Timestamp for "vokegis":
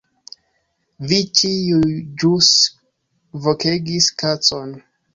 3.47-4.13